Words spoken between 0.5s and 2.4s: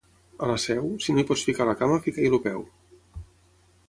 la seu, si no hi pots ficar la cama, fica-hi